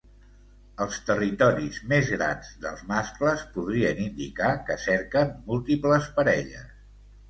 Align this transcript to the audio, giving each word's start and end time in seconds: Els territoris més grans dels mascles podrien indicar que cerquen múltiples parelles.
Els 0.85 0.95
territoris 1.09 1.77
més 1.91 2.09
grans 2.15 2.51
dels 2.65 2.83
mascles 2.95 3.45
podrien 3.61 4.05
indicar 4.09 4.53
que 4.67 4.83
cerquen 4.89 5.41
múltiples 5.49 6.15
parelles. 6.21 6.71